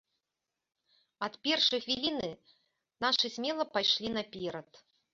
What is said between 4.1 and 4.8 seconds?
наперад.